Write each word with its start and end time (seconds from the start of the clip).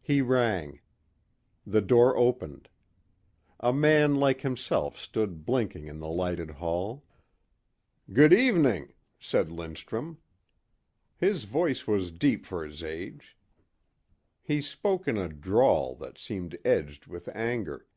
He 0.00 0.20
rang. 0.22 0.80
The 1.66 1.80
door 1.80 2.16
opened. 2.16 2.68
A 3.58 3.72
man 3.72 4.14
like 4.14 4.42
himself 4.42 4.96
stood 4.96 5.44
blinking 5.44 5.88
in 5.88 5.98
the 5.98 6.06
lighted 6.06 6.50
hall. 6.52 7.02
"Good 8.12 8.32
evening," 8.32 8.94
said 9.18 9.50
Lindstrum. 9.50 10.18
His 11.16 11.46
voice 11.46 11.84
was 11.84 12.12
deep 12.12 12.46
for 12.46 12.64
his 12.64 12.84
age. 12.84 13.36
He 14.40 14.60
spoke 14.60 15.08
in 15.08 15.18
a 15.18 15.28
drawl 15.28 15.96
that 15.96 16.16
seemed 16.16 16.56
edged 16.64 17.08
with 17.08 17.26
anger. 17.34 17.88